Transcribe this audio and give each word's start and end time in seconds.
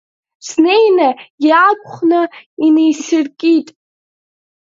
Снеин 0.47 0.99
иаақәхны 1.47 2.21
инеисыркит. 2.65 3.67